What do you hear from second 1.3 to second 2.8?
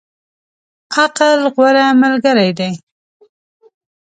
غوره ملګری دی.